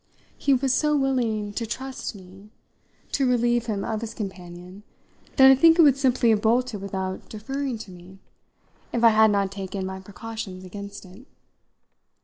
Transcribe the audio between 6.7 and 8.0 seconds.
without deferring to